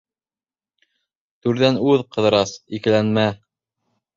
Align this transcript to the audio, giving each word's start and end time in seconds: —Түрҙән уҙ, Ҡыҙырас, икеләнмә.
—Түрҙән 1.47 1.79
уҙ, 1.91 2.07
Ҡыҙырас, 2.17 2.57
икеләнмә. 2.79 3.29